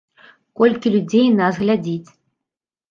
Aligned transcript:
Колькі 0.61 0.93
людзей 0.95 1.27
нас 1.39 1.61
глядзіць? 1.67 2.09